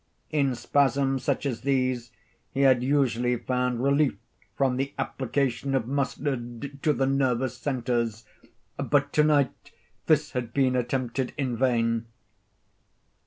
[0.31, 2.09] In spasms such as these
[2.49, 4.15] he had usually found relief
[4.57, 8.25] from the application of mustard to the nervous centres,
[8.77, 9.69] but to night
[10.07, 12.07] this had been attempted in vain.